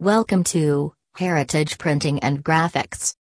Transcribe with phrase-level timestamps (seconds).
[0.00, 3.14] Welcome to Heritage Printing and Graphics.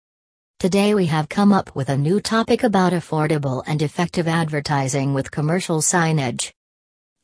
[0.61, 5.33] Today we have come up with a new topic about affordable and effective advertising with
[5.33, 6.53] commercial signage.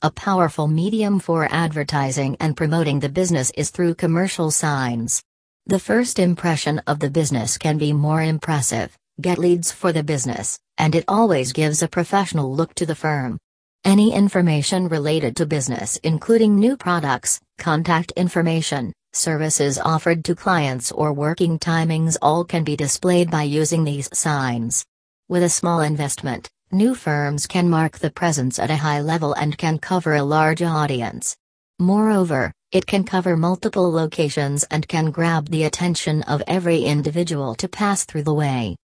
[0.03, 5.23] A powerful medium for advertising and promoting the business is through commercial signs.
[5.67, 10.59] The first impression of the business can be more impressive, get leads for the business,
[10.79, 13.39] and it always gives a professional look to the firm.
[13.85, 21.13] Any information related to business, including new products, contact information, services offered to clients, or
[21.13, 24.87] working timings, all can be displayed by using these signs.
[25.29, 29.59] With a small investment, new firms can mark the presence at a high level and
[29.59, 31.37] can cover a large audience.
[31.79, 37.69] Moreover, it can cover multiple locations and can grab the attention of every individual to
[37.69, 38.77] pass through the way.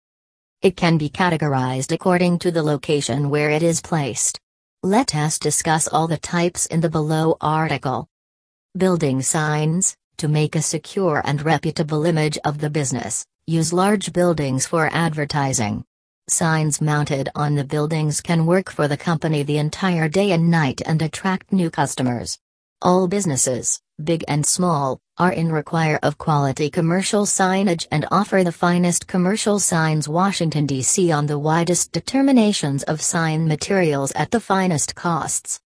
[0.61, 4.39] It can be categorized according to the location where it is placed.
[4.83, 8.09] Let us discuss all the types in the below article.
[8.79, 14.65] Building signs To make a secure and reputable image of the business, use large buildings
[14.65, 15.85] for advertising.
[16.31, 20.81] Signs mounted on the buildings can work for the company the entire day and night
[20.87, 22.39] and attract new customers.
[22.81, 28.51] All businesses, big and small, are in require of quality commercial signage and offer the
[28.51, 31.13] finest commercial signs Washington, D.C.
[31.13, 35.61] on the widest determinations of sign materials at the finest costs.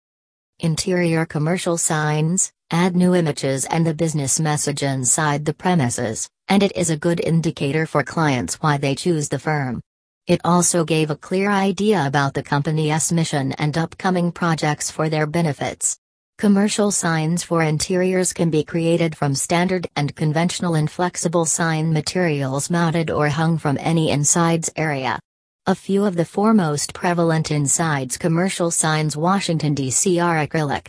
[0.61, 6.71] Interior commercial signs, add new images and the business message inside the premises, and it
[6.77, 9.81] is a good indicator for clients why they choose the firm.
[10.29, 15.27] It also gave a clear idea about the company's mission and upcoming projects for their
[15.27, 15.99] benefits.
[16.41, 23.11] Commercial signs for interiors can be created from standard and conventional inflexible sign materials mounted
[23.11, 25.21] or hung from any insides area.
[25.67, 30.19] A few of the foremost prevalent insides commercial signs Washington, D.C.
[30.19, 30.87] are acrylic.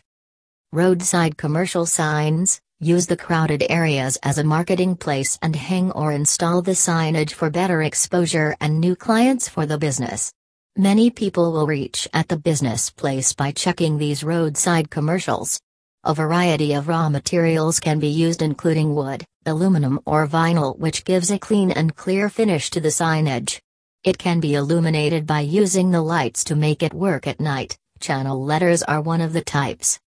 [0.72, 6.62] Roadside commercial signs use the crowded areas as a marketing place and hang or install
[6.62, 10.32] the signage for better exposure and new clients for the business.
[10.78, 15.60] Many people will reach at the business place by checking these roadside commercials.
[16.06, 21.30] A variety of raw materials can be used, including wood, aluminum, or vinyl, which gives
[21.30, 23.60] a clean and clear finish to the signage.
[24.06, 27.78] It can be illuminated by using the lights to make it work at night.
[28.00, 30.00] Channel letters are one of the types.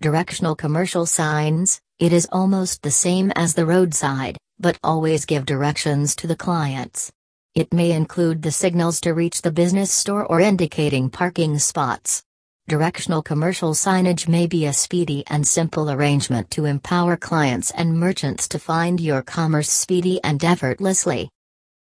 [0.00, 6.16] Directional commercial signs it is almost the same as the roadside, but always give directions
[6.16, 7.12] to the clients.
[7.56, 12.22] It may include the signals to reach the business store or indicating parking spots.
[12.68, 18.46] Directional commercial signage may be a speedy and simple arrangement to empower clients and merchants
[18.48, 21.28] to find your commerce speedy and effortlessly.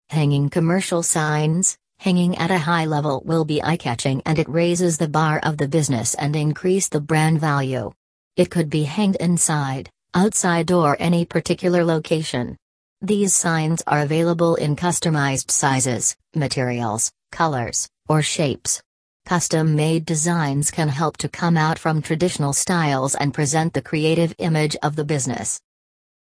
[0.08, 5.10] Hanging commercial signs, hanging at a high level will be eye-catching and it raises the
[5.10, 7.92] bar of the business and increase the brand value.
[8.38, 12.56] It could be hanged inside, outside or any particular location.
[13.02, 18.82] These signs are available in customized sizes, materials, colors, or shapes.
[19.26, 24.36] Custom made designs can help to come out from traditional styles and present the creative
[24.38, 25.62] image of the business.